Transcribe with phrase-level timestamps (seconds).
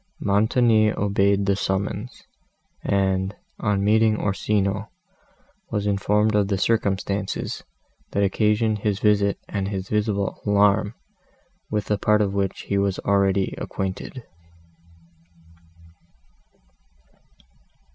[0.19, 2.23] Montoni obeyed the summons,
[2.83, 4.89] and, on meeting Orsino,
[5.69, 7.63] was informed of the circumstances,
[8.09, 10.95] that occasioned his visit and his visible alarm,
[11.69, 14.23] with a part of which he was already acquainted.